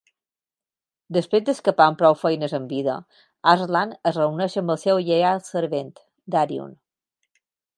Després 1.17 1.43
d'escapar 1.49 1.85
amb 1.91 1.99
prou 1.99 2.17
feines 2.21 2.55
amb 2.59 2.73
vida, 2.75 2.95
Arslan 3.53 3.93
es 4.13 4.19
reuneix 4.23 4.57
amb 4.63 4.75
el 4.75 4.81
seu 4.85 5.03
lleial 5.11 5.45
servent, 5.51 5.93
Daryun. 6.37 6.75